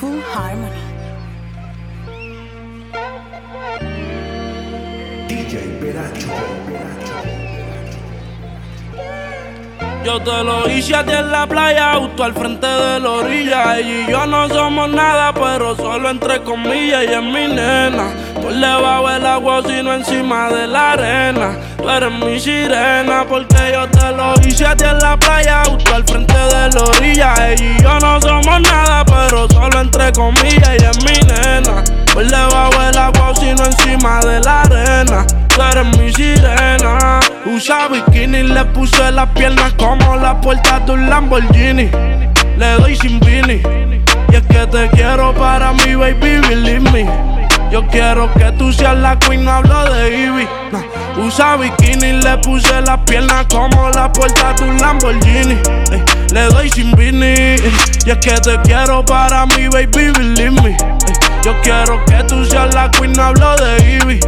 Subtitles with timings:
[0.00, 0.80] Full Harmony.
[5.28, 5.78] DJ
[10.02, 13.78] Yo te lo hice a ti en la playa, justo al frente de la orilla.
[13.78, 17.04] Ella y yo no somos nada, pero solo entre comillas.
[17.04, 18.10] Y es mi nena,
[18.40, 21.58] por debajo del agua, sino encima de la arena.
[21.76, 25.94] Tú eres mi sirena, porque yo te lo hice a ti en la playa, justo
[25.94, 27.34] al frente de la orilla.
[27.48, 30.70] Ella y yo no somos nada, pero solo entre comillas.
[30.78, 31.82] Y es mi nena,
[32.12, 35.26] por debajo del agua, sino encima de la arena.
[35.48, 37.20] Tú eres mi sirena.
[37.46, 41.90] Usa bikini, le puse las piernas como la puerta de un Lamborghini.
[42.58, 43.62] Le doy sin vini.
[44.30, 47.39] Y es que te quiero para mi baby, believe me.
[47.70, 50.48] Yo quiero que tú seas la queen, no hablo de Ivy.
[51.16, 55.56] Usa bikini, le puse las piernas como la puerta de un Lamborghini.
[56.32, 57.56] le doy sin vini.
[58.04, 60.76] Y es que te quiero para mi baby, believe me.
[61.44, 64.20] yo quiero que tú seas la queen, hablo de Ivy.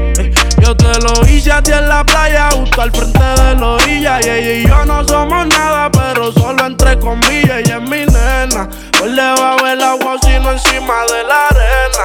[0.61, 4.20] Yo te lo hice a ti en la playa, justo al frente de la orilla.
[4.20, 7.59] Y ella y yo no somos nada, pero solo entre comillas.
[7.59, 8.69] Ella es mi nena.
[8.97, 12.05] Por debajo del agua, sino encima de la arena.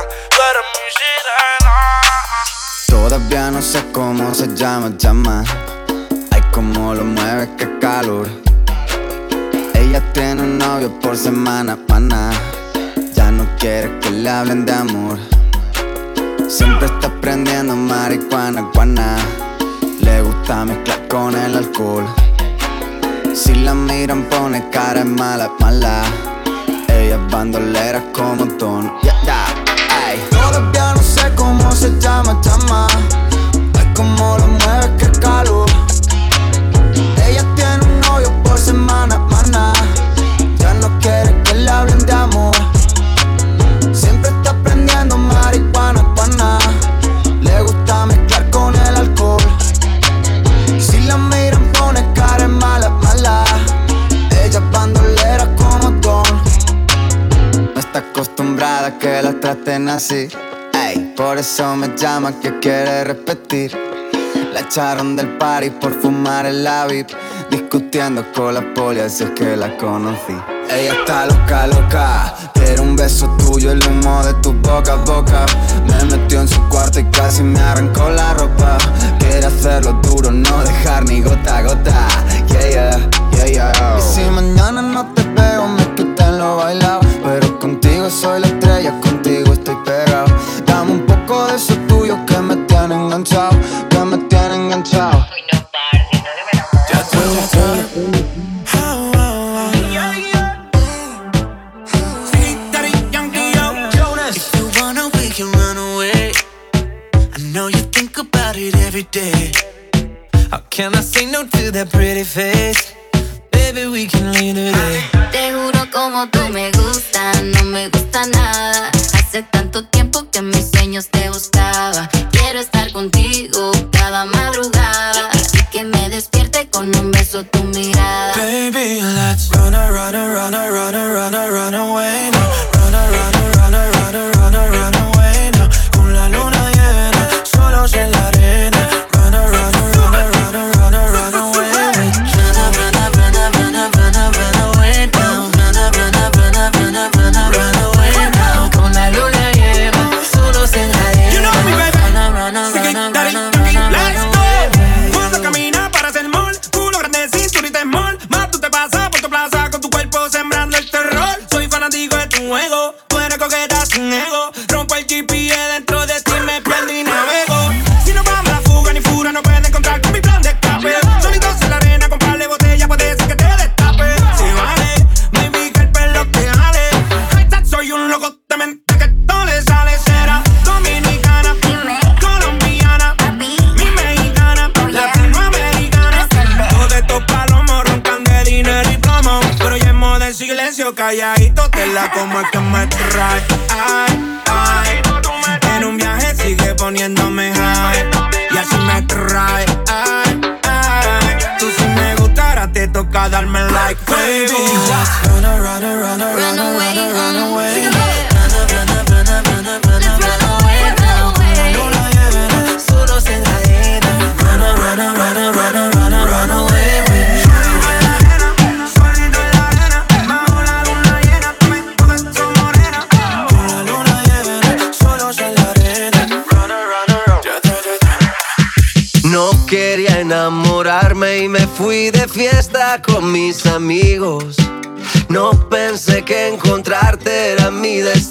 [3.18, 5.44] Todavía no sé cómo se llama, llama.
[6.30, 8.28] Ay, cómo lo mueve, qué calor.
[9.74, 12.30] Ella tiene un novio por semana, pana.
[13.16, 15.18] Ya no quiere que le hablen de amor.
[16.48, 19.18] Siempre está prendiendo marihuana, guana.
[20.00, 22.06] Le gusta mezclar con el alcohol.
[23.34, 26.04] Si la miran pone cara mala, mala.
[26.88, 28.94] Ella es bandolera como tono.
[29.02, 32.88] Yeah, yeah, Todavía no sé cómo se llama, llama.
[33.78, 35.70] Ay, cómo lo mueve, qué calor.
[37.28, 39.74] Ella tiene un novio por semana, mana.
[40.58, 42.56] Ya no quiere que le hablen de amor.
[43.94, 46.58] Siempre está prendiendo marihuana, pana.
[47.42, 49.44] Le gusta mezclar con el alcohol.
[50.80, 53.44] Si la miran pone cara mala, mala.
[54.44, 56.42] Ella bandolera como Don.
[57.76, 60.28] No está acostumbrada a que la traten así.
[61.18, 63.76] Por eso me llama que quiere repetir.
[64.54, 66.86] La echaron del party por fumar el la
[67.50, 70.38] Discutiendo con la poli, así es que la conocí.
[70.70, 72.36] Ella está loca, loca.
[72.54, 75.48] Quiere un beso tuyo, el humo de tu boca a boca.
[75.88, 78.78] Me metió en su cuarto y casi me arrancó la ropa.
[79.18, 82.08] Quiere hacerlo duro, no dejar ni gota a gota.
[82.50, 83.98] Yeah, yeah, yeah, yeah.
[83.98, 87.02] Y si mañana no te veo, me quiten lo bailado.
[87.24, 88.94] Pero contigo soy la estrella,
[91.28, 93.50] 过的速度又跟么电量很超
[93.90, 95.12] 跟么电量很超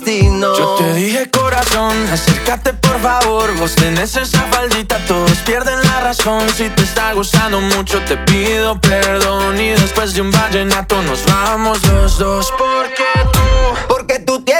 [0.00, 0.56] destino.
[0.56, 3.54] Yo te dije corazón, acércate por favor.
[3.56, 6.48] Vos tenés esa faldita, todos pierden la razón.
[6.50, 9.60] Si te está gustando mucho, te pido perdón.
[9.60, 12.52] Y después de un vallenato nos vamos los dos.
[12.58, 13.40] Porque tú,
[13.88, 14.55] porque tú tienes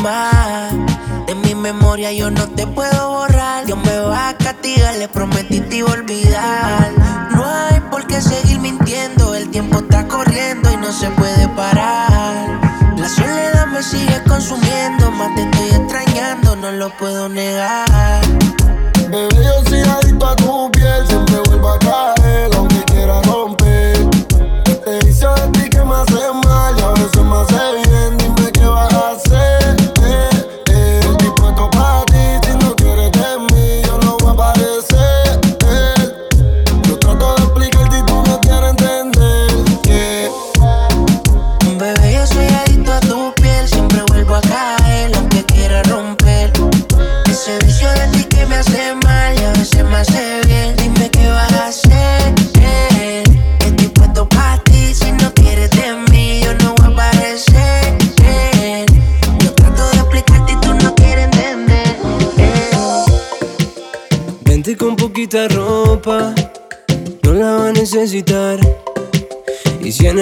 [0.00, 3.66] De mi memoria yo no te puedo borrar.
[3.66, 6.90] Dios me va a castigar, le prometí te iba a olvidar.
[7.32, 12.60] No hay por qué seguir mintiendo, el tiempo está corriendo y no se puede parar.
[12.96, 18.22] La soledad me sigue consumiendo, más te estoy extrañando, no lo puedo negar.
[19.10, 21.78] Bebé, yo soy adicto a tu piel, siempre vuelvo a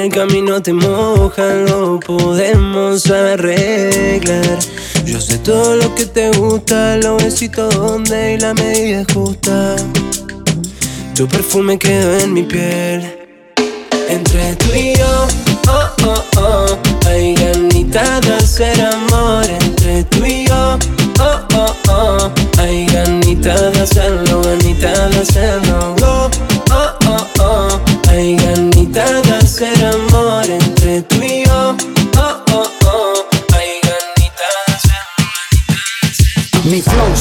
[0.09, 4.59] el camino te mojan, lo podemos arreglar.
[5.05, 9.77] Yo sé todo lo que te gusta, lo besito donde y la medida justa.
[11.15, 13.19] Tu perfume quedó en mi piel.
[14.09, 15.27] Entre tú y yo,
[15.69, 19.45] oh, oh, oh, hay ganitas de hacer amor.
[19.45, 20.79] Entre tú y yo,
[21.21, 25.97] oh, oh, oh, hay ganitas de hacerlo, ganitas de hacerlo.
[26.03, 26.31] Oh,
[28.19, 30.45] hay ganitas de hacer amor.
[30.49, 31.77] Entre tú y yo,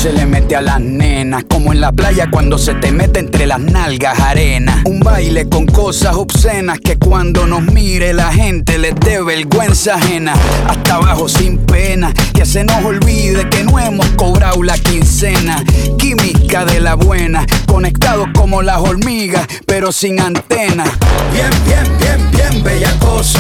[0.07, 3.45] se le mete a las nenas, como en la playa cuando se te mete entre
[3.45, 4.81] las nalgas arena.
[4.86, 10.33] Un baile con cosas obscenas que cuando nos mire la gente les dé vergüenza ajena.
[10.65, 15.62] Hasta abajo sin pena, que se nos olvide que no hemos cobrado la quincena.
[15.98, 20.86] Química de la buena, conectados como las hormigas, pero sin antena.
[21.33, 23.39] Bien, bien, bien, bien, bellacoso.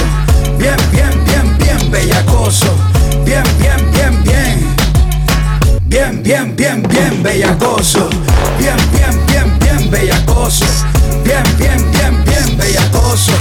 [0.57, 2.75] Bien, bien, bien, bien, bellacoso.
[3.23, 4.86] Bien, bien, bien, bien.
[5.87, 8.09] Bien, bien, bien, bien, bellacoso.
[8.59, 10.65] Bien, bien, bien, bien, bellacoso.
[11.23, 13.31] Bien, bien, bien, bien, bellacoso.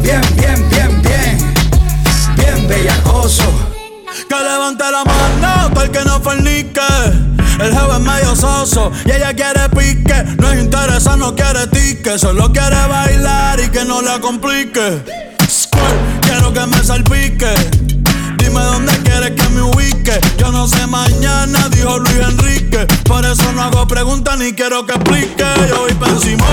[0.00, 1.54] Bien, bien, bien, bien,
[2.36, 3.42] bien, bellacoso.
[4.28, 6.80] Que levante la mano el que no fornique.
[7.58, 10.24] El jefe es medio soso y ella quiere pique.
[10.38, 12.16] No es interesa, no quiere tique.
[12.16, 15.02] Solo quiere bailar y que no la complique.
[15.50, 17.52] Squirt, quiero que me salpique.
[18.36, 20.20] Dime dónde que me ubique.
[20.38, 22.86] Yo no sé mañana, dijo Luis Enrique.
[23.04, 25.44] Por eso no hago preguntas ni quiero que explique.
[25.68, 26.46] Yo voy pa' encima,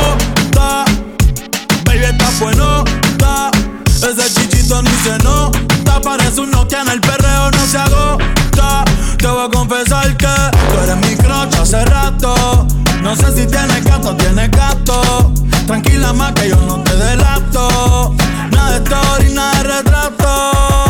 [1.86, 3.52] Baby, está bueno, está.
[3.88, 6.02] Ese chichito ni se nota.
[6.02, 8.84] Parece un Nokia en el perreo, no se agota.
[9.18, 12.68] Te voy a confesar que tú eres mi crush hace rato.
[13.02, 15.34] No sé si tienes gato o tienes gato.
[15.68, 18.14] Tranquila más que yo no te delato.
[18.52, 20.85] Nada de story, nada de retrato.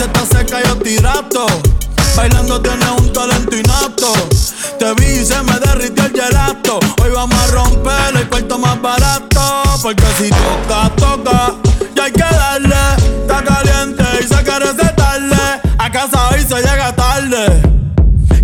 [0.00, 1.46] Si estás seca yo te.
[2.16, 4.14] Bailando tienes un talento innato.
[4.78, 6.80] Te vi y se me derritió el gelato.
[7.02, 9.62] Hoy vamos a romper el cuarto más barato.
[9.82, 11.54] Porque si toca, toca.
[11.94, 12.76] Y hay que darle.
[13.20, 15.36] Está caliente y se quiere tarde.
[15.76, 17.60] A casa hoy se llega tarde.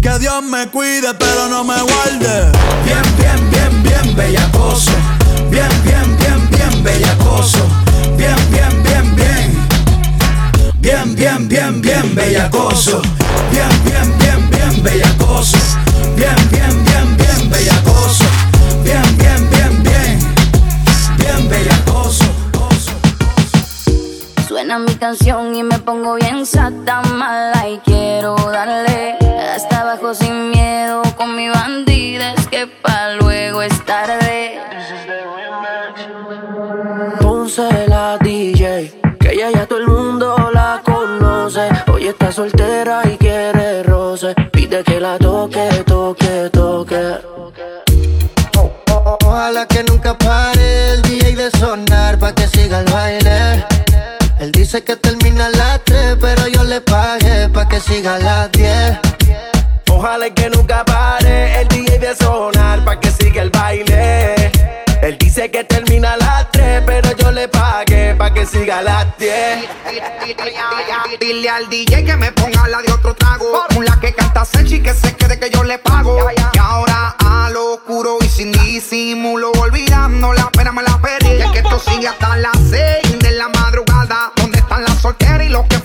[0.02, 2.52] Que Dios me cuide, pero no me guarde.
[2.84, 4.92] Bien, bien, bien, bien, bellacoso.
[5.48, 7.66] Bien, bien, bien, bien, bellacoso.
[11.66, 13.02] Bien, bien, bien, bellacoso.
[13.50, 15.58] Bien, bien, bien, bien, bellacoso.
[16.16, 18.24] Bien, bien, bien, bien, bellacoso.
[18.84, 20.18] Bien, bien, bien, bien.
[21.18, 22.24] Bien, bellacoso.
[24.98, 29.16] canción y me pongo bien sata mala y quiero darle
[29.54, 32.32] hasta abajo sin miedo con mi bandida.
[32.34, 34.60] Es que pa' luego es tarde.
[37.20, 38.55] Ponce la DJ,
[44.16, 44.34] roce.
[44.52, 47.18] Pide que la toque, toque, toque.
[49.24, 53.64] Ojalá que nunca pare el DJ de sonar pa' que siga el baile.
[54.40, 58.18] Él dice que termina a las 3, pero yo le pagué pa' que siga a
[58.18, 58.98] las 10.
[59.90, 64.34] Ojalá que nunca pare el DJ de sonar pa' que siga el baile.
[65.02, 65.85] Él dice que termina
[68.46, 69.68] que siga las 10.
[71.20, 73.64] Dile al DJ que me ponga la de otro trago.
[73.82, 76.18] La que canta Sechi que se quede que yo le pago.
[76.54, 81.42] Y ahora a lo oscuro y sin disimulo, olvidando la pena me la perdí.
[81.42, 84.32] Y que esto sigue hasta las 6 de la madrugada.
[84.36, 85.75] ¿Dónde están las solteras y los que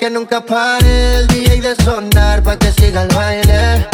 [0.00, 3.86] que nunca pare el DJ de sonar pa' que siga el baile.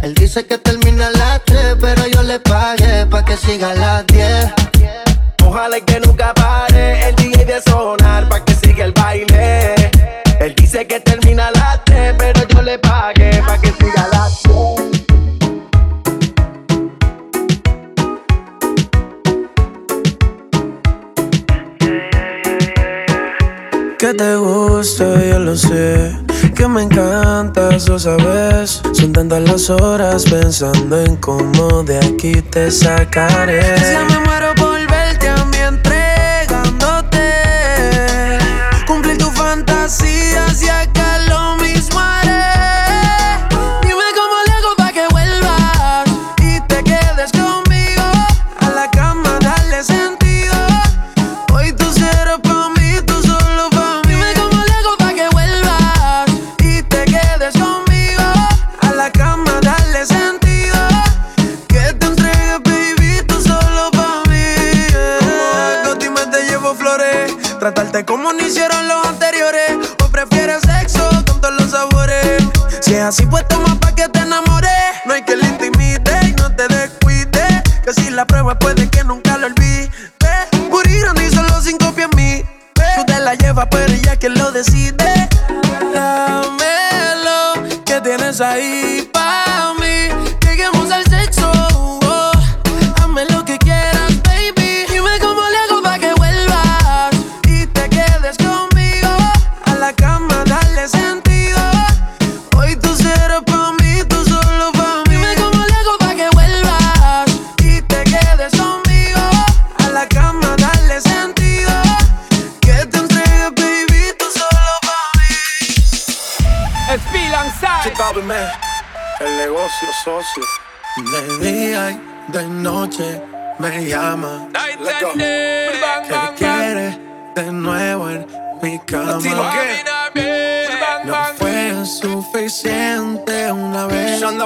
[0.00, 3.74] Él dice que termina a las 3, pero yo le pagué pa' que siga a
[3.74, 4.52] las 10.
[5.44, 9.74] Ojalá que nunca pare el DJ de sonar pa' que siga el baile.
[10.38, 14.08] Él dice que termina a las 3, pero yo le pagué pa' que siga a
[14.14, 14.52] las 10.
[23.98, 26.16] Que te gusta, yo lo sé.
[26.56, 28.82] Que me encantas, lo sabes.
[28.92, 33.62] Son tantas las horas pensando en cómo de aquí te sacaré.
[33.78, 34.51] Si me muero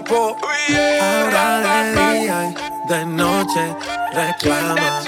[0.03, 0.37] vez.
[1.01, 3.77] Ahora de día y de noche
[4.13, 5.03] reclama.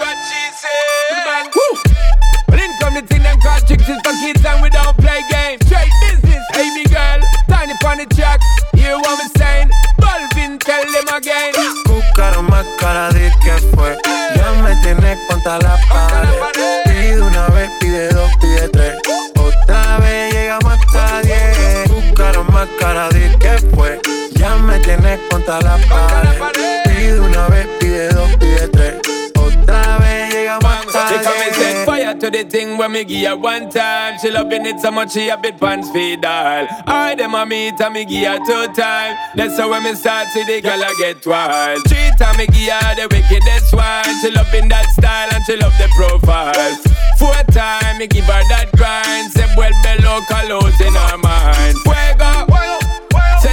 [2.98, 5.64] The thing them call chicks is for kids and we don't play games.
[5.66, 8.40] Straight business, baby girl, tiny funny track.
[8.74, 9.70] Hear what me saying?
[10.00, 11.52] Balvin, tell them again.
[11.86, 13.96] Buscaron más cara de que fue.
[14.34, 16.82] Ya me tienes contra la pared.
[16.86, 18.98] Pide una vez, pide dos, pide tres.
[19.36, 21.88] Otra vez llegamos hasta diez.
[21.88, 24.00] Buscaron más cara de que fue.
[24.38, 26.84] Ya me tienes contra la pared.
[26.84, 28.94] Pide una vez, pide dos, pide tres.
[29.34, 33.26] Otra vez llegamos hasta She come and set fire to the thing when me give
[33.26, 34.16] her one time.
[34.20, 36.68] She loving it so much she a bit pants feed all.
[36.86, 39.16] I them a meet and me give her two time.
[39.34, 41.80] That's how when me start see the girl I get wild.
[41.88, 44.04] Three time me give her the wickedest one.
[44.20, 46.76] She loving that style and she love the profile.
[47.18, 49.32] Four time me give her that grind.
[49.32, 51.76] Say well below colors in her mind.
[51.82, 52.87] Fuego.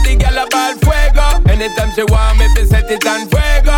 [0.05, 1.25] Say the girl a ball fuego.
[1.49, 3.77] Anytime she want me, be set it on fuego.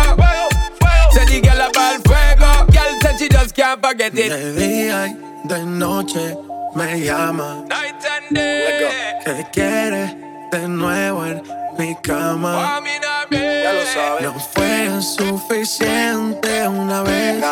[1.12, 2.66] Say the girl fuego.
[2.70, 4.28] Girl said she just can't forget it.
[4.28, 5.16] De día y
[5.48, 6.36] de noche
[6.74, 7.64] me llama.
[7.68, 8.90] Night and day.
[9.24, 10.16] Que quiere
[10.52, 11.42] de nuevo en
[11.78, 12.82] mi cama.
[13.30, 14.22] Ya lo sabes.
[14.22, 17.42] No fue suficiente una vez.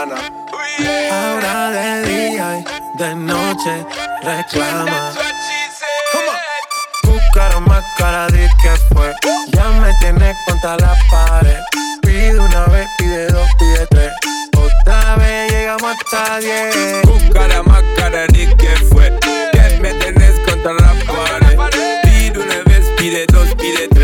[1.11, 2.64] Ahora de día y
[2.99, 3.87] de noche
[4.23, 5.12] reclama.
[7.76, 9.12] Más cara de que fue.
[9.52, 11.59] Ya me tienes contra la pared.
[12.00, 14.12] Pide una vez, pide dos, pide tres.
[14.56, 17.02] Otra vez llegamos hasta diez.
[17.02, 19.12] Tu cara más cara que fue.
[19.52, 22.00] Ya me tenés contra la pared.
[22.02, 23.95] Pide una vez, pide dos, pide tres.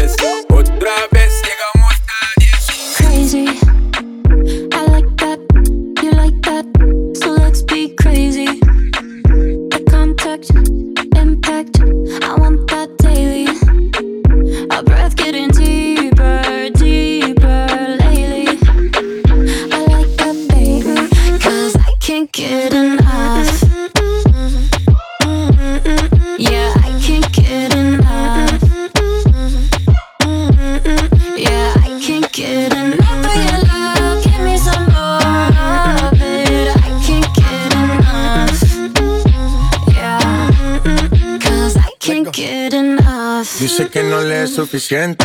[44.83, 45.25] Suficiente.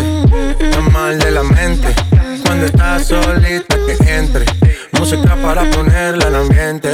[0.60, 1.88] Está mal de la mente.
[2.46, 4.46] Cuando está solita que entre.
[4.92, 6.90] Música para ponerla en ambiente.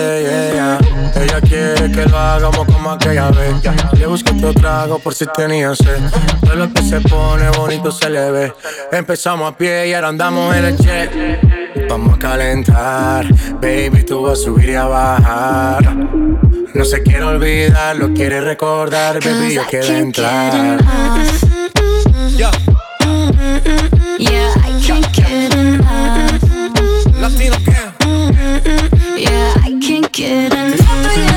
[0.54, 0.80] yeah.
[1.16, 3.54] Ella quiere que lo hagamos como aquella vez.
[3.98, 6.00] Le busco otro trago por si tenía sed.
[6.42, 8.54] Todo lo que se pone bonito se le ve.
[8.92, 11.12] Empezamos a pie y ahora andamos en el jet.
[11.90, 13.28] Vamos a calentar,
[13.62, 15.96] baby, tú vas a subir y a bajar.
[16.74, 20.80] No se quiere olvidar, lo quiere recordar, baby, yo quiero entrar.
[22.32, 22.50] Yo,
[24.18, 26.42] Yeah, I can't get enough.
[27.20, 27.58] Latino.
[29.18, 31.33] Yeah, I can't get enough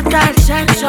[0.00, 0.88] encanta el sexo.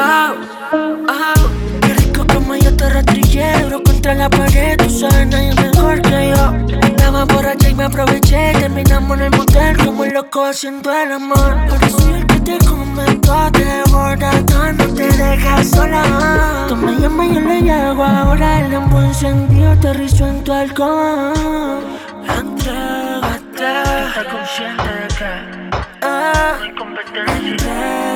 [0.74, 1.50] Oh,
[1.82, 6.34] qué rico como yo te rastrillé, duro contra la pared, tú sabes, nadie mejor que
[6.36, 6.78] yo.
[6.88, 11.56] Estaba borracha y me aproveché, terminamos en el motel como loco haciendo el amor.
[11.68, 14.32] Por eso el que te comento, te borra,
[14.74, 16.66] no te dejas sola.
[16.68, 20.54] Tú me llamas y yo le llego, ahora el lambo encendido, te rizo en tu
[20.54, 21.84] alcohol.
[22.40, 25.26] Entrégate, estás consciente de que
[26.02, 26.72] eh,
[27.28, 28.11] entrégate.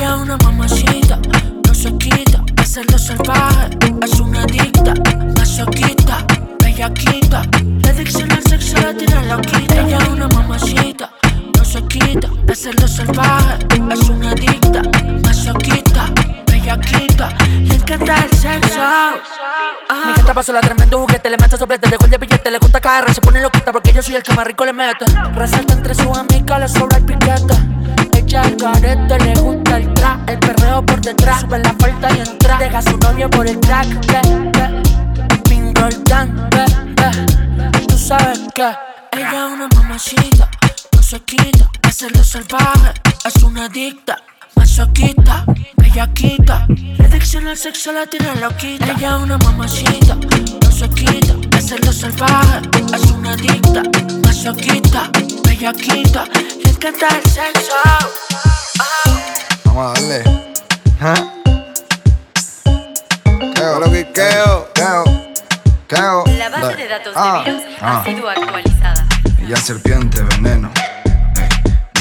[0.00, 1.18] Ella es una mamacita,
[1.66, 3.68] no se quita, hacerlo salvaje,
[4.02, 4.94] es una adicta,
[5.36, 6.24] masoquista,
[6.58, 7.42] bellaquita,
[7.82, 9.86] la adicción al sexo la tiene loquita.
[9.86, 11.10] Ella es una mamacita,
[11.54, 13.58] no se quita, hacerlo salvaje,
[13.92, 14.80] es una adicta,
[15.22, 16.06] masoquista,
[17.20, 18.80] bellaquita, le encanta el sexo.
[20.06, 22.80] Mi gente pasó la tremendo juguete, le mete soplete, dejó el de billete, le gusta
[22.80, 25.04] KR, se pone loquita porque yo soy el que más rico le mete.
[25.34, 27.54] Resalta entre sus amigas, le sobra el piquete.
[28.14, 32.20] Ella al carete, le gusta el tra, el perreo por detrás, sube la falta y
[32.20, 32.58] entra.
[32.58, 34.00] Deja a su novio por el track, el
[36.04, 36.64] tan, que,
[37.78, 38.72] que, tú sabes que.
[39.12, 40.48] Ella es una mamacita,
[40.92, 44.16] no se quita, hacerlo salvaje, es una adicta,
[44.60, 45.44] masoquista,
[45.78, 46.66] bellaquita,
[46.98, 48.92] la adicción al sexo la tiene loquita.
[48.92, 50.14] Ella es una mamacita,
[50.62, 52.60] no se quita, hacerlo salvaje,
[52.94, 53.82] es una adicta,
[54.22, 55.10] masoquista,
[55.44, 56.26] bellaquita,
[56.62, 57.72] le encanta el sexo.
[59.64, 60.22] Vamos a darle.
[61.00, 61.32] ¿Ah?
[63.54, 65.04] Keo, lo que Keo, Keo,
[65.88, 66.24] Keo.
[66.36, 68.00] La base de datos Ah, de virus ah.
[68.00, 69.06] ha sido actualizada.
[69.42, 70.70] Ella serpiente veneno.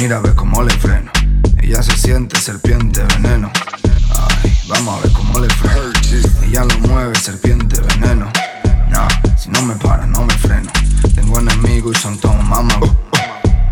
[0.01, 1.11] Mira, ve cómo le freno.
[1.69, 3.51] Ella se siente serpiente veneno.
[4.17, 5.93] Ay, vamos a ver cómo le freno.
[6.43, 8.25] Ella lo mueve, serpiente veneno.
[8.89, 10.71] Nah, si no me para, no me freno.
[11.13, 12.73] Tengo enemigos y son todos mamá.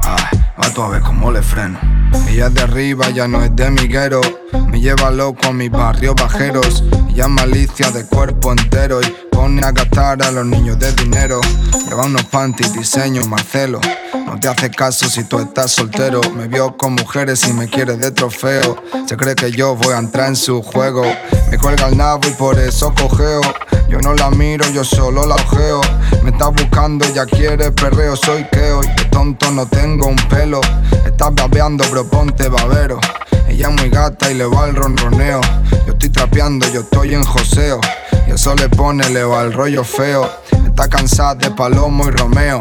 [0.04, 1.80] Ay, va tú a ver cómo le freno.
[2.28, 4.22] Ella es de arriba, ya no es de miguero.
[4.70, 6.84] Me lleva loco a mis barrios bajeros.
[7.10, 11.40] Ella malicia de cuerpo entero y pone a gastar a los niños de dinero.
[11.88, 13.80] Lleva unos panties, diseño Marcelo.
[14.26, 16.22] No te hace caso si tú estás soltero.
[16.36, 18.84] Me vio con mujeres y me quiere de trofeo.
[19.06, 21.04] Se cree que yo voy a entrar en su juego.
[21.52, 23.42] Me cuelga el nabo y por eso cogeo.
[23.88, 25.82] Yo no la miro, yo solo la ojeo.
[26.24, 28.16] Me está buscando, ella quiere perreo.
[28.16, 30.62] Soy keo y de tonto no tengo un pelo.
[31.06, 33.00] Estás babeando, bro, ponte babero.
[33.48, 35.42] Ella es muy gata y le va el ronroneo.
[35.86, 37.80] Yo estoy trapeando, yo estoy en joseo.
[38.28, 40.30] Y eso le pone, le va el rollo feo.
[40.68, 42.60] Está cansada de Palomo y Romeo.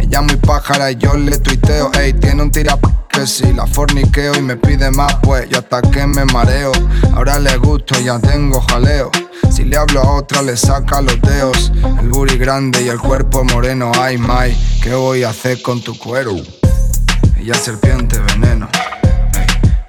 [0.00, 1.90] Ella muy pájara y yo le tuiteo.
[1.94, 2.78] Ey, tiene un tira
[3.08, 6.72] que si la forniqueo y me pide más, pues yo hasta que me mareo.
[7.14, 9.10] Ahora le gusto, ya tengo jaleo.
[9.50, 11.72] Si le hablo a otra, le saca los dedos.
[12.00, 13.90] El booty grande y el cuerpo moreno.
[14.00, 16.36] Ay, my, ¿qué voy a hacer con tu cuero?
[17.36, 18.68] Ella es serpiente veneno.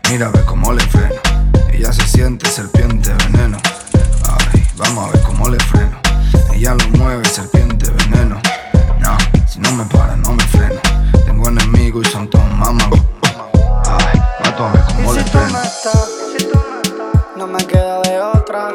[0.10, 1.22] Mira, ve cómo le freno.
[1.72, 3.58] Ella se siente serpiente veneno.
[4.80, 6.00] Vamos a ver cómo le freno.
[6.54, 8.40] Ella lo mueve, serpiente veneno.
[9.00, 10.80] No, si no me para, no me freno.
[11.26, 12.90] Tengo enemigos y son todos mamá.
[13.86, 15.52] Ay, vamos a ver cómo le Si tú freno.
[15.52, 16.10] no estás,
[17.36, 18.70] no me queda de otra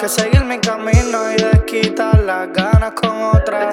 [0.00, 3.70] que seguir mi camino y desquitar las ganas con otra.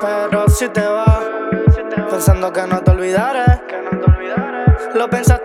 [0.00, 1.20] Pero si te vas,
[2.10, 3.44] pensando que no te olvidaré.
[4.94, 5.41] Lo pensaste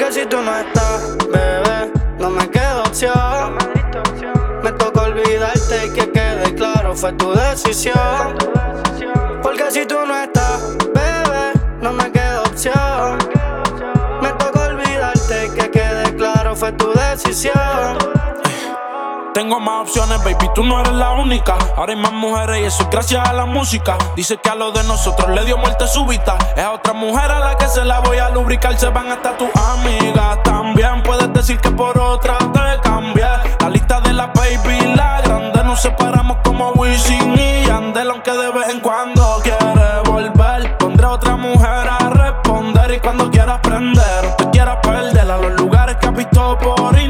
[0.00, 3.58] Porque si tú no estás, bebé, no me queda opción.
[4.62, 8.34] Me toca olvidarte y que quede claro, fue tu decisión.
[9.42, 13.18] Porque si tú no estás, bebé, no me queda opción.
[14.22, 18.19] Me toca olvidarte y que quede claro, fue tu decisión.
[19.34, 21.56] Tengo más opciones, baby, tú no eres la única.
[21.76, 23.96] Ahora hay más mujeres y eso es gracias a la música.
[24.16, 26.36] Dice que a lo de nosotros le dio muerte súbita.
[26.56, 28.76] Es a otra mujer a la que se la voy a lubricar.
[28.76, 30.42] Se van hasta tus amigas.
[30.42, 33.24] También puedes decir que por otra te cambié.
[33.60, 35.62] La lista de la baby, la grande.
[35.62, 38.10] Nos separamos como Wisin y Yandel.
[38.10, 40.76] Aunque de vez en cuando quiere volver.
[40.76, 42.94] Pondré a otra mujer a responder.
[42.94, 45.30] Y cuando quieras prender, te quieras perder.
[45.30, 47.09] A los lugares que has visto por internet.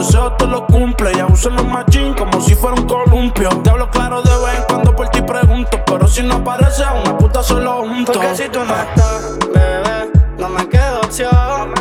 [0.00, 1.12] Deseos te los cumple.
[1.16, 3.48] Y uso los machín como si fuera un columpio.
[3.62, 5.78] Te hablo claro de vez en cuando por ti pregunto.
[5.86, 8.12] Pero si no aparece, a una puta solo junto.
[8.12, 11.74] Porque si tú no estás, bebé, no me queda opción.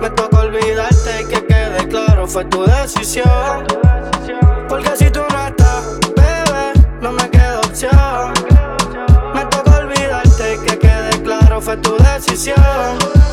[0.00, 3.66] Me toca olvidarte y que quede claro, fue tu decisión.
[4.68, 8.32] Porque si tú no estás, bebé, no me queda opción.
[9.34, 13.23] Me toca olvidarte y que quede claro, fue tu decisión.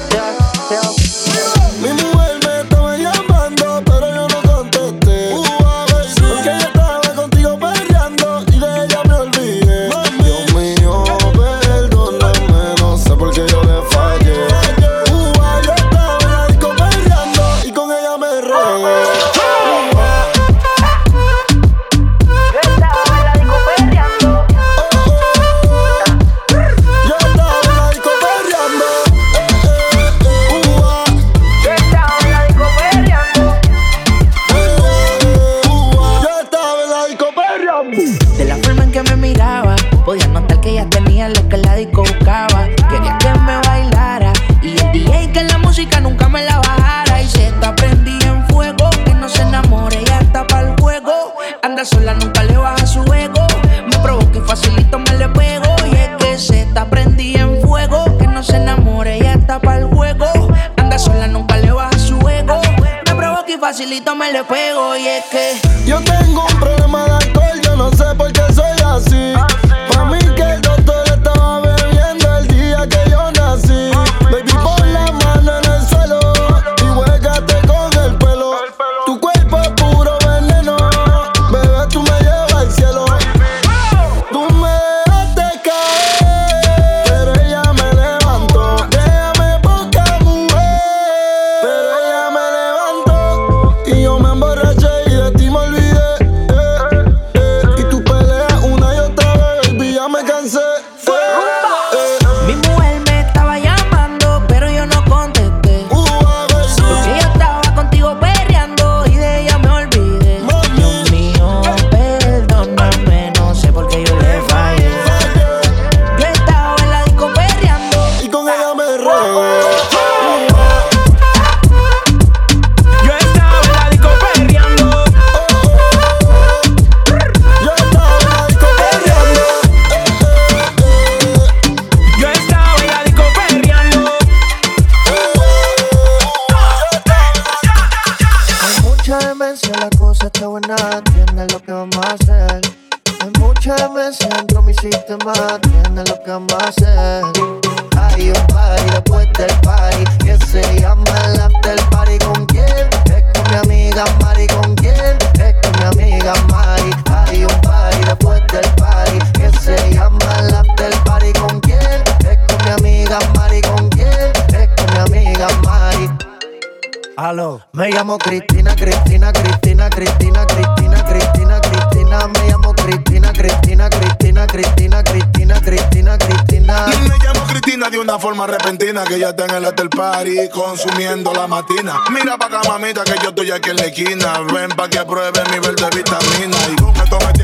[179.12, 182.00] Que ya está en el hotel party consumiendo la matina.
[182.12, 184.40] Mira pa' acá, mamita, que yo estoy aquí en la esquina.
[184.54, 186.58] Ven pa' que pruebe mi vitamina.
[186.80, 187.41] Con esto me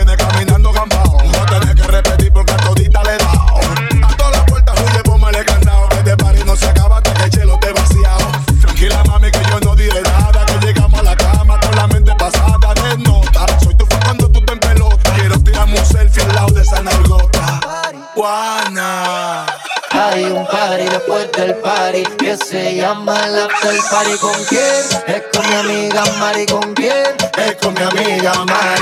[22.77, 24.17] llama el after party.
[24.17, 24.61] ¿Con quién?
[25.07, 26.45] Es con mi amiga Mari.
[26.45, 27.15] ¿Con quién?
[27.37, 28.76] Es con mi amiga Mari.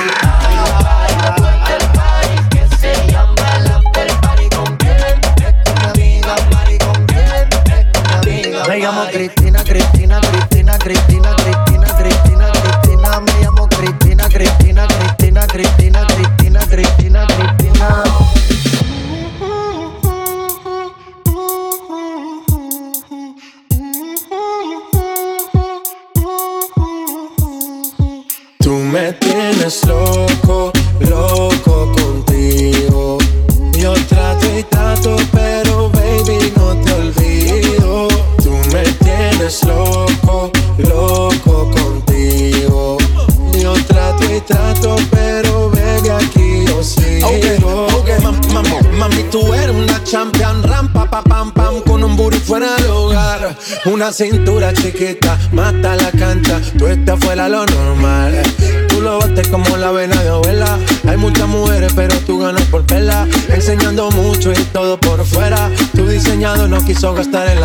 [54.15, 58.41] Cintura chiquita, mata la cancha, tú estás fuera lo normal.
[58.87, 60.79] Tú lo bates como la vena de abuela.
[61.05, 63.27] Hay muchas mujeres, pero tú ganas por vela.
[63.49, 65.69] Enseñando mucho y todo por fuera.
[65.93, 67.64] Tu diseñado no quiso gastar en la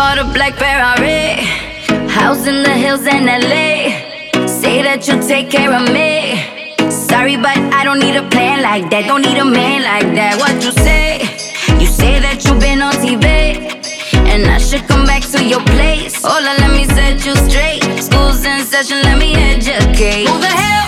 [0.00, 1.44] Bought a black Ferrari,
[2.08, 3.92] house in the hills in LA.
[4.48, 6.40] Say that you'll take care of me.
[6.88, 9.04] Sorry, but I don't need a plan like that.
[9.04, 10.40] Don't need a man like that.
[10.40, 11.20] What you say?
[11.76, 13.28] You say that you've been on TV.
[14.24, 16.16] And I should come back to your place.
[16.24, 17.84] Hola, let me set you straight.
[18.00, 20.24] School's in session, let me educate.
[20.24, 20.80] Who the hell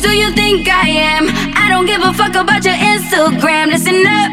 [0.00, 1.28] do you think I am?
[1.60, 3.68] I don't give a fuck about your Instagram.
[3.68, 4.32] Listen up,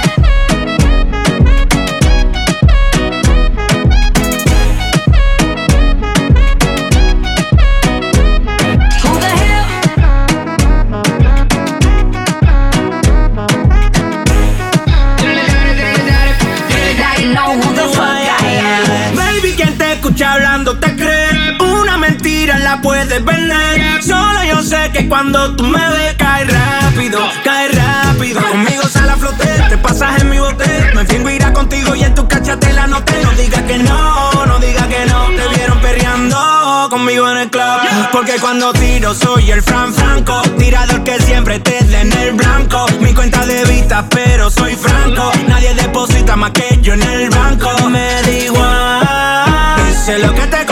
[23.25, 24.03] La vender.
[24.03, 28.41] Solo yo sé que cuando tú me ves, cae rápido, cae rápido.
[28.41, 30.65] Conmigo sale a flote, te pasas en mi bote.
[30.95, 33.21] Me fingo irá contigo y en tu cachatela no te.
[33.23, 35.27] No digas que no, no digas que no.
[35.27, 37.79] Te vieron perreando conmigo en el club.
[38.11, 40.41] Porque cuando tiro soy el Fran Franco.
[40.57, 42.85] Tirador que siempre te dé en el blanco.
[42.99, 45.31] Mi cuenta de vista, pero soy franco.
[45.47, 47.69] Nadie deposita más que yo en el banco.
[47.89, 49.87] Me da igual.
[49.87, 50.70] Dice lo que te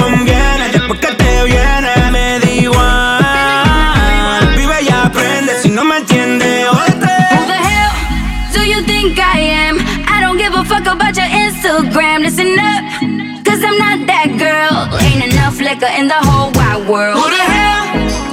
[15.70, 17.16] liquor in the whole wide world.
[17.20, 17.86] Who the hell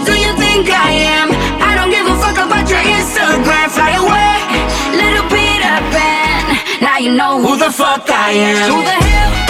[0.08, 1.28] do you think I am?
[1.60, 3.68] I don't give a fuck about your Instagram.
[3.76, 4.36] Fly away,
[4.96, 6.44] little Peter Pan.
[6.80, 8.72] Now you know who, the fuck I am.
[8.72, 9.45] Who the hell?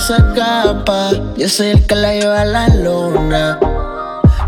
[0.00, 3.58] Se escapa, yo soy el que la lleva a la luna.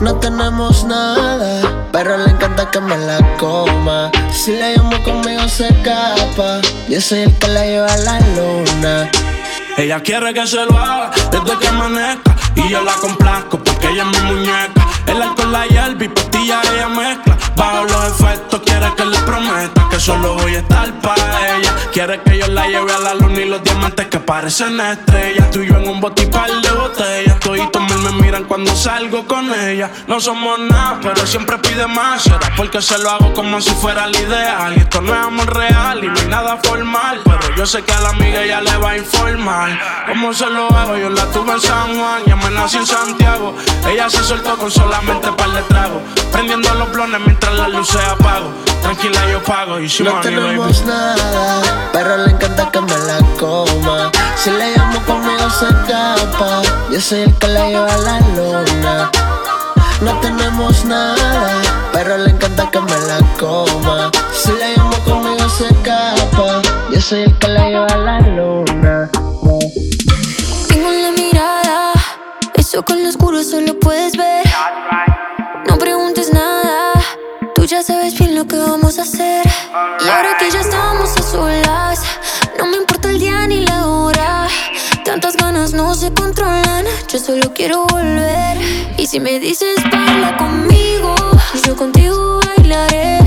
[0.00, 4.10] No tenemos nada, pero le encanta que me la coma.
[4.32, 9.10] Si la llamo conmigo se escapa, yo soy el que la lleva a la luna.
[9.76, 14.02] Ella quiere que se lo haga desde que amanezca Y yo la complazco porque ella
[14.02, 18.92] es mi muñeca El alcohol, la hierba y pastilla ella mezcla Bajo los efectos quiere
[18.94, 21.51] que le prometa Que solo voy a estar para
[21.92, 25.50] ella Quiere que yo la lleve a la luna y los diamantes que parecen estrellas.
[25.50, 27.38] Tú y yo en un botipal de botellas.
[27.40, 29.90] Toditos mil me miran cuando salgo con ella.
[30.06, 32.22] No somos nada, pero siempre pide más.
[32.22, 34.74] Será porque se lo hago como si fuera la ideal.
[34.76, 37.20] Y esto no es amor real y no hay nada formal.
[37.24, 39.78] Pero yo sé que a la amiga ella le va a informar.
[40.08, 40.96] ¿Cómo se lo hago?
[40.96, 43.54] Yo la tuve en San Juan, ya me nací en Santiago.
[43.86, 46.02] Ella se soltó con solamente par de tragos.
[46.32, 48.50] Prendiendo los blones mientras la luz se apago.
[48.82, 49.78] Tranquila, yo pago.
[49.78, 54.10] Y si No tenemos nada, pero le encanta que me la coma.
[54.36, 56.62] Si le llamo conmigo se escapa.
[56.90, 59.10] Yo soy el que la lleva a la luna.
[60.00, 61.62] No tenemos nada,
[61.92, 64.10] pero le encanta que me la coma.
[64.32, 66.62] Si le llamo conmigo se escapa.
[66.92, 69.10] Yo soy el que la lleva a la luna.
[70.68, 71.92] Tengo en la mirada,
[72.54, 74.44] eso con lo oscuro solo puedes ver.
[75.68, 76.51] No preguntes nada,
[77.72, 79.46] ya sabes bien lo que vamos a hacer.
[80.04, 82.00] Y ahora que ya estamos a solas,
[82.58, 84.46] no me importa el día ni la hora.
[85.06, 88.58] Tantas ganas no se controlan, yo solo quiero volver.
[88.98, 91.14] Y si me dices baila conmigo,
[91.66, 93.20] yo contigo bailaré.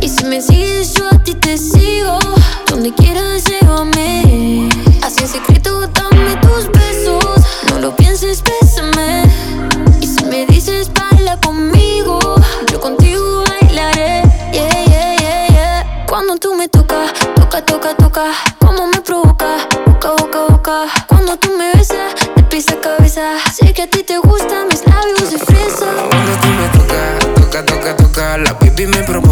[0.00, 2.18] Y si me sigues, yo a ti te sigo.
[2.70, 4.70] Donde quieras, llévame.
[5.02, 7.44] Así en secreto, dame tus besos.
[7.68, 8.65] No lo pienses, bésame.
[17.66, 18.24] Toca, toca.
[18.58, 20.84] Como me provoca, boca, boca, boca.
[21.08, 23.22] Cuando tú me besas, de pies a cabeza.
[23.54, 25.86] Sé que a ti te gustan mis labios de fresa.
[26.10, 29.25] Cuando tú me tocas, toca, toca, toca, la pipi me provoca,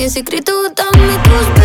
[0.00, 1.57] en secreto, dame tus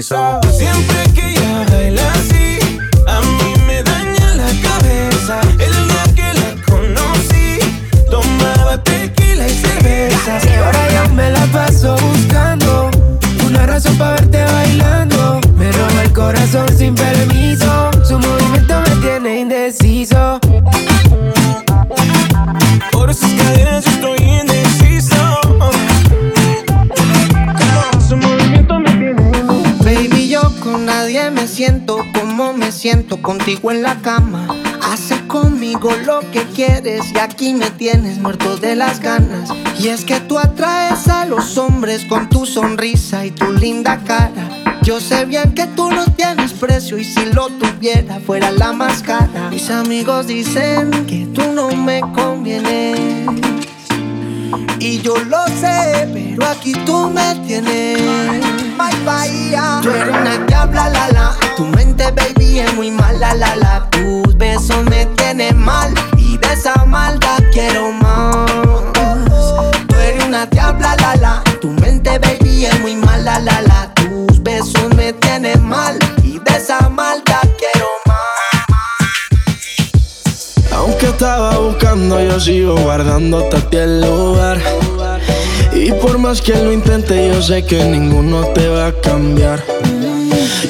[0.00, 0.43] So.
[33.64, 34.46] o en la cama.
[34.82, 39.50] Hace conmigo lo que quieres y aquí me tienes muerto de las ganas.
[39.78, 44.50] Y es que tú atraes a los hombres con tu sonrisa y tu linda cara.
[44.82, 49.02] Yo sé bien que tú no tienes precio y si lo tuviera fuera la más
[49.02, 49.48] cara.
[49.50, 53.00] Mis amigos dicen que tú no me convienes.
[54.78, 58.53] Y yo lo sé, pero aquí tú me tienes.
[58.84, 59.80] Cuba y Bahía.
[59.82, 61.36] Tú eres una diabla, la la.
[61.56, 63.88] Tu mente, baby, es muy mala, la la.
[63.90, 68.50] Tus besos me tienen mal y de esa maldad quiero más.
[69.88, 71.42] Tú eres una diabla, la la.
[71.60, 73.94] Tu mente, baby, es muy mala, la la.
[73.94, 78.14] Tus besos me tienen mal y de esa maldad quiero más.
[80.72, 84.58] Aunque estaba buscando, yo sigo guardándote a el lugar.
[85.84, 89.62] Y por más que lo intente, yo sé que ninguno te va a cambiar.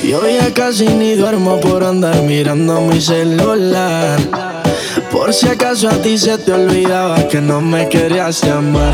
[0.03, 4.19] Yo ya casi ni duermo por andar mirando mi celular.
[5.13, 8.93] Por si acaso a ti se te olvidaba que no me querías llamar.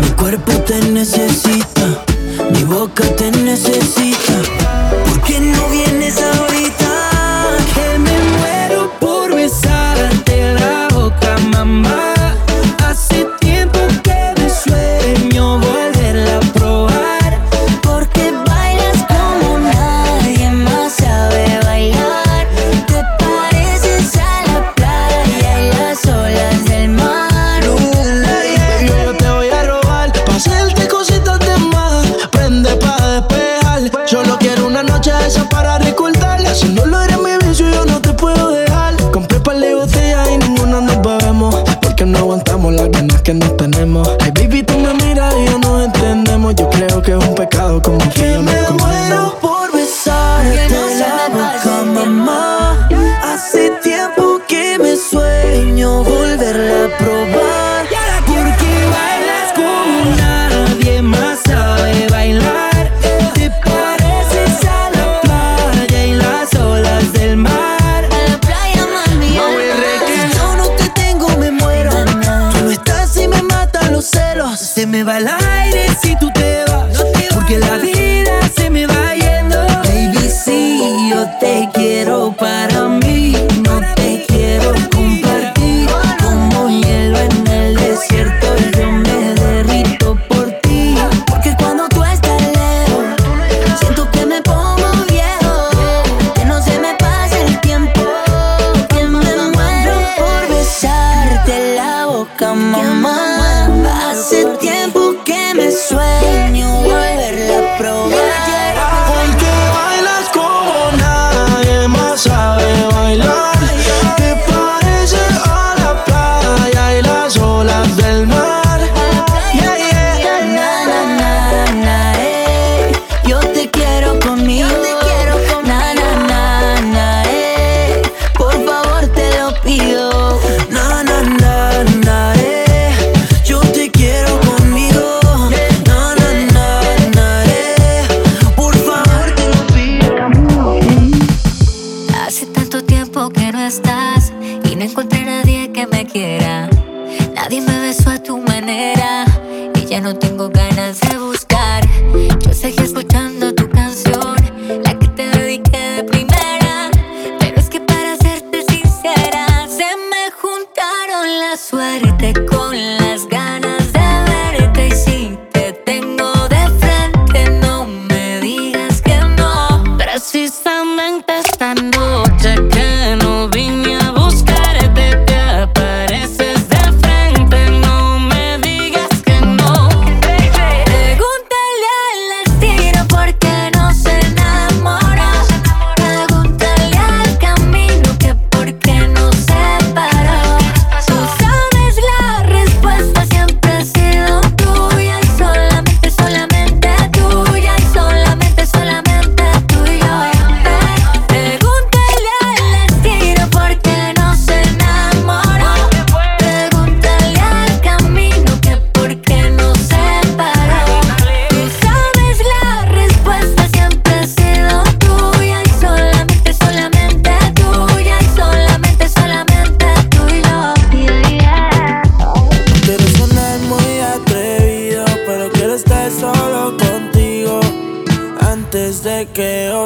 [0.00, 2.04] Mi cuerpo te necesita,
[2.52, 4.79] mi boca te necesita.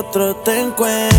[0.09, 1.14] otro te encuentro.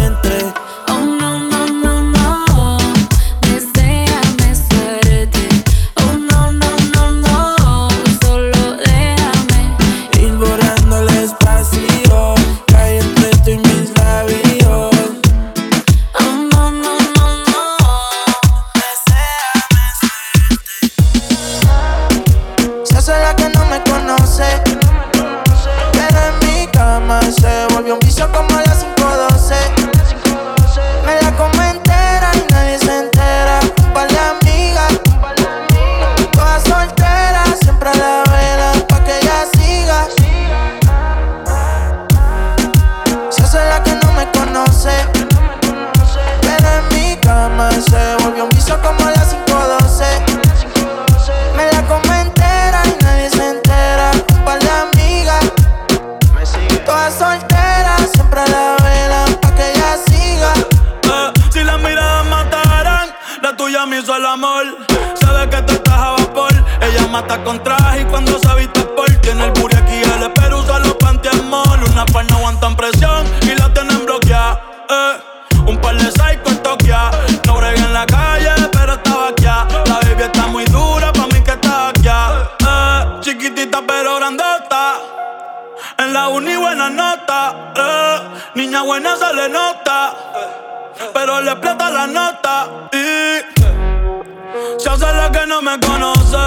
[95.32, 96.38] que no me conoce.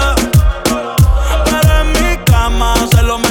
[1.45, 3.28] Pero en mi cama se lo me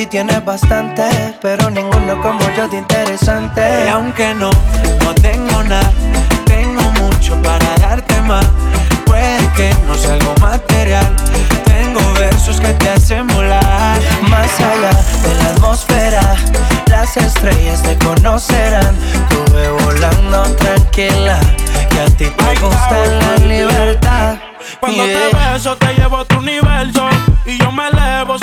[0.00, 1.02] ti tienes bastante,
[1.42, 3.60] pero ninguno como yo de interesante.
[3.84, 4.50] Y aunque no,
[5.04, 5.92] no tengo nada,
[6.46, 8.46] tengo mucho para darte más.
[9.04, 11.06] Puede que no sea algo material,
[11.64, 14.00] tengo versos que te hacen volar.
[14.22, 14.90] Más allá
[15.22, 16.34] de la atmósfera,
[16.86, 18.96] las estrellas te conocerán.
[19.28, 21.38] Tuve volando tranquila,
[21.90, 24.36] que a ti te gusta la libertad.
[24.80, 27.06] Cuando te beso, te llevo a tu universo,
[27.44, 28.38] y yo me elevo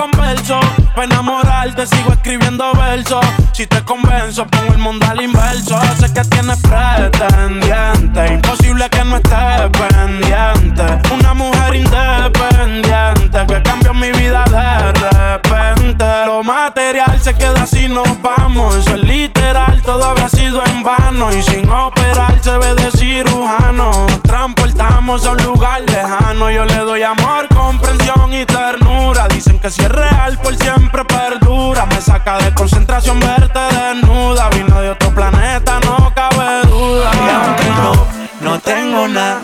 [0.00, 3.24] converso para enamorarte sigo escribiendo versos.
[3.52, 5.80] Si te convenzo, pongo el mundo al inverso.
[5.98, 11.08] Sé que tienes pretendiente, imposible que no estés pendiente.
[11.14, 16.04] Una mujer independiente que cambió mi vida de repente.
[16.26, 18.76] Lo material se queda si nos vamos.
[18.76, 21.32] Eso es literal, todo habrá sido en vano.
[21.32, 24.06] Y sin operar se ve de cirujano.
[24.22, 26.50] Transportamos a un lugar lejano.
[26.50, 29.28] Yo le doy amor, comprensión y ternura.
[29.28, 31.86] Dicen que si es real por siempre siempre perdura.
[31.86, 34.48] Me saca de concentración verte desnuda.
[34.50, 37.10] Vino de otro planeta, no cabe duda.
[37.14, 39.40] Y aunque no, no tengo nada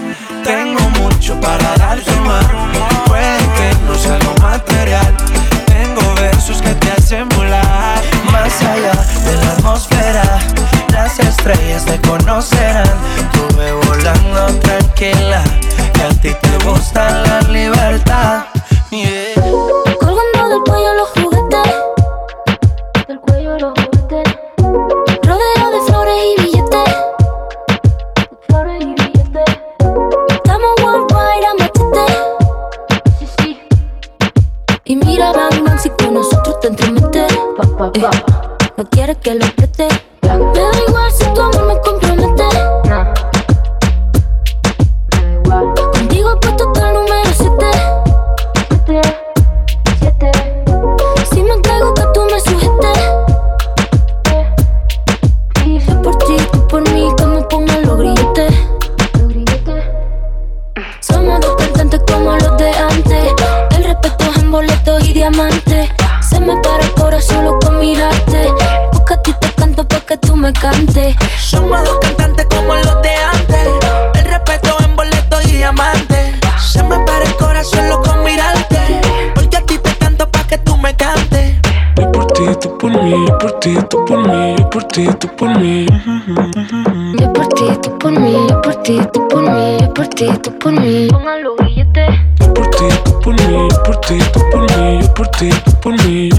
[90.16, 91.08] ti, tú por mí.
[91.10, 92.08] Pongan los billetes.
[92.40, 93.52] Yo por ti, tú por mí.
[93.52, 94.98] Yo por ti, tú por mí.
[95.02, 96.30] Yo por ti, tú por mí.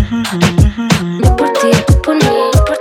[1.23, 2.76] Yo por ti, tú por mí.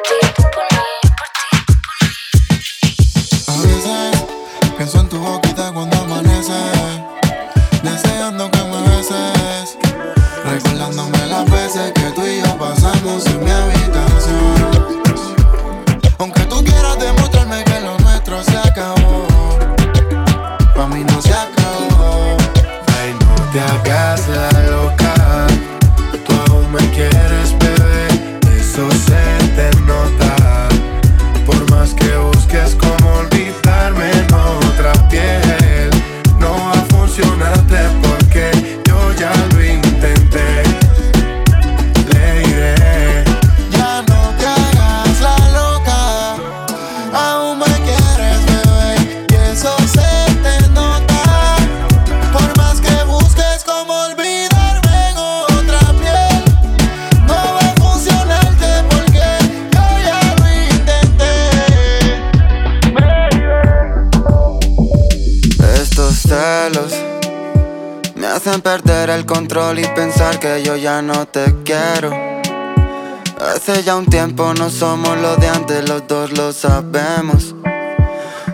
[74.67, 77.55] No somos los de antes, los dos lo sabemos.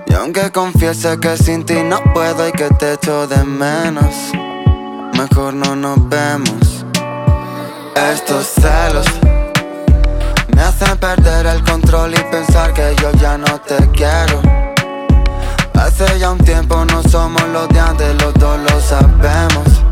[0.07, 4.15] Y aunque confiese que sin ti no puedo y que te echo de menos,
[5.17, 6.85] mejor no nos vemos.
[8.13, 9.07] Estos celos
[10.55, 14.43] me hacen perder el control y pensar que yo ya no te quiero.
[15.73, 19.83] Hace ya un tiempo no somos los de antes, los dos lo sabemos.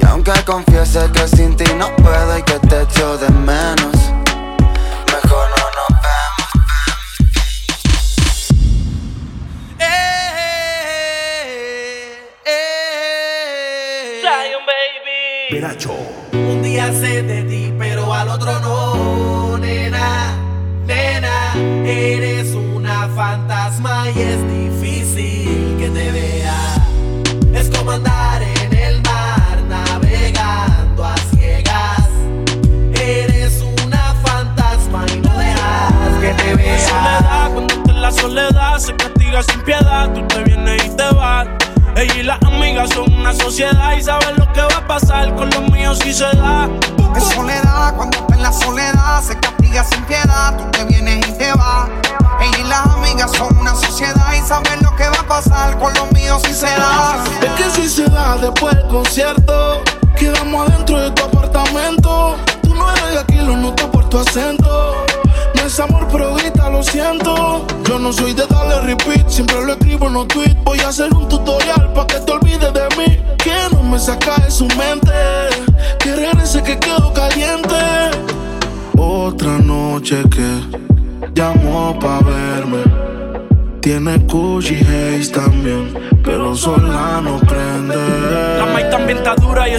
[0.00, 2.97] Y aunque confiese que sin ti no puedo y que te echo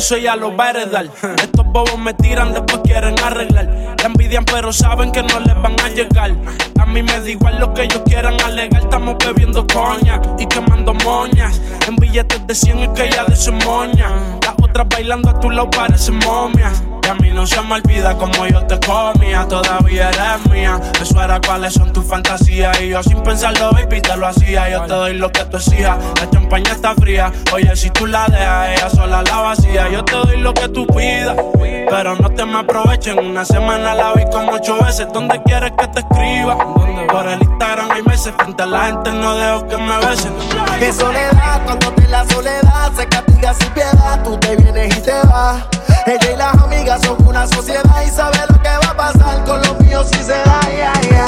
[0.10, 1.04] eso ya lo va a.
[1.36, 3.96] Estos bobos me tiran, después quieren arreglar.
[4.00, 6.32] La envidian, pero saben que no les van a llegar.
[6.80, 8.82] A mí me da igual lo que ellos quieran alegar.
[8.82, 11.62] Estamos bebiendo coña y quemando moñas.
[11.88, 14.10] En billetes de 100 y que ya de su moña.
[14.42, 16.82] Las otras bailando a tu lado parecen momias.
[17.10, 19.44] A mí no se me olvida como yo te comía.
[19.48, 20.80] Todavía eres mía.
[21.02, 22.80] Eso era cuáles son tus fantasías.
[22.82, 24.70] Y yo sin pensarlo, baby, te lo hacía.
[24.70, 25.98] Yo te doy lo que tú exijas.
[26.20, 27.32] La champaña está fría.
[27.52, 29.90] Oye, si tú la dejas, ella sola la vacía.
[29.90, 31.36] Yo te doy lo que tú pidas.
[31.90, 33.18] Pero no te me aprovechen.
[33.18, 35.08] Una semana la vi como ocho veces.
[35.12, 36.58] ¿Dónde quieres que te escriba?
[37.08, 38.34] Por el Instagram hay meses.
[38.38, 40.34] Frente a la gente no dejo que me besen.
[40.80, 45.14] En soledad, cuando en la soledad se castiga sin piedad, tú te vienes y te
[45.28, 45.64] vas.
[46.10, 49.62] Ella y las amigas son una sociedad y saben lo que va a pasar con
[49.62, 50.60] los míos si se da.
[50.76, 51.26] ya, ya.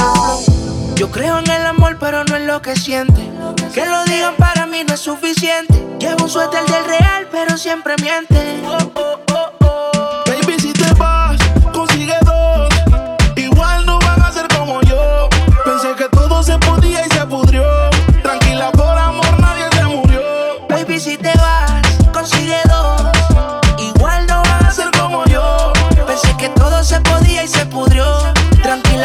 [0.95, 3.29] Yo creo en el amor, pero no en lo que siente.
[3.75, 5.87] Que lo digan para mí no es suficiente.
[5.99, 8.33] Llevo un suéter del real, pero siempre miente.
[8.33, 9.30] Baby,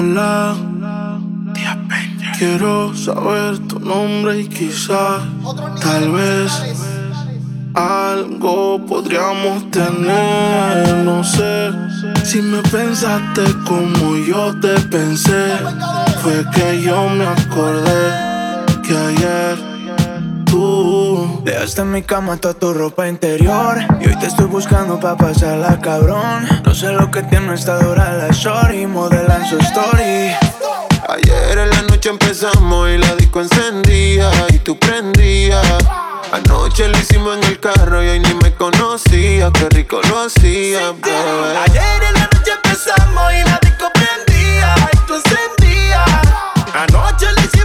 [0.00, 0.56] Hola.
[2.38, 5.20] Quiero saber tu nombre y quizás,
[5.82, 6.50] tal vez,
[7.74, 11.04] algo podríamos tener.
[11.04, 11.70] No sé
[12.24, 15.58] si me pensaste como yo te pensé.
[16.22, 19.69] Fue que yo me acordé que ayer
[21.42, 25.78] Dejaste en mi cama toda tu ropa interior Y hoy te estoy buscando pa' pasarla
[25.80, 30.32] cabrón No sé lo que tiene esta dura la shorty Modelan su story
[31.10, 35.66] Ayer en la noche empezamos y la disco encendía y tú prendías.
[36.32, 40.92] Anoche lo hicimos en el carro y hoy ni me conocía, qué rico lo hacía,
[40.92, 41.58] bebé.
[41.66, 46.04] Ayer en la noche empezamos y la disco prendía y tú encendías.
[46.74, 47.59] Anoche lo hicimos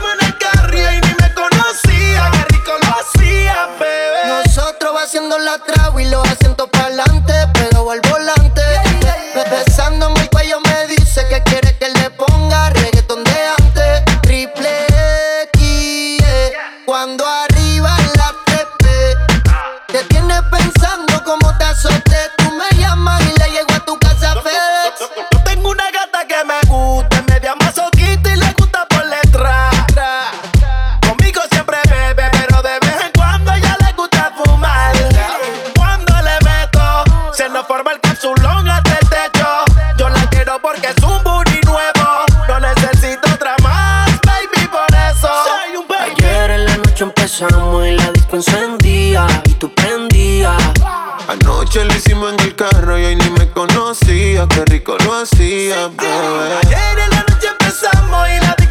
[52.46, 54.48] el carro y hoy ni me conocía.
[54.48, 55.86] Qué rico lo hacía.
[55.86, 58.64] Ayer en la noche empezamos y la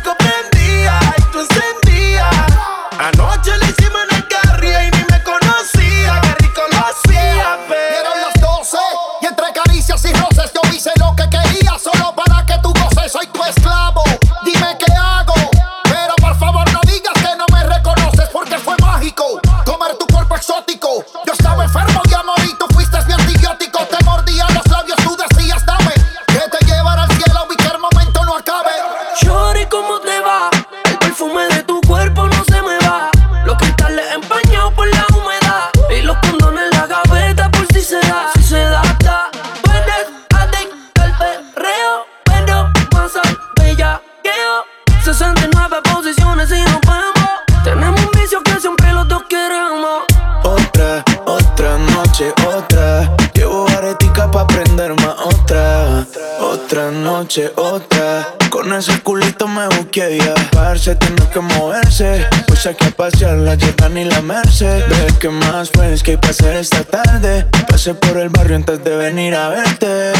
[58.79, 60.35] ese culito me busqué ya.
[60.51, 62.27] Parce, tiene que moverse.
[62.47, 64.89] Pues saqué a pasear la Jordan y la Merced.
[64.89, 67.47] Ve que más pues que hay esta tarde.
[67.68, 70.12] Pasé por el barrio antes de venir a verte.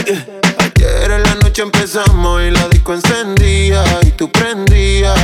[0.59, 5.19] Ayer en la noche empezamos y la disco encendía y tú prendías.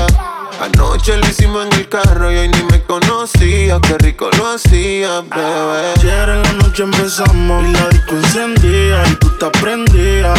[0.60, 5.20] Anoche lo hicimos en el carro y hoy ni me conocía, qué rico lo hacía,
[5.22, 5.92] bebé.
[5.96, 10.38] Ayer en la noche empezamos y la disco encendía y tú te prendías.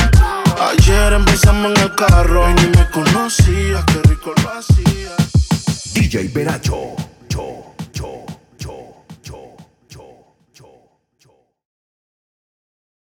[0.70, 5.92] Ayer empezamos en el carro y ni me conocías, qué rico lo hacías.
[5.92, 6.96] DJ Peracho,
[7.30, 7.71] yo.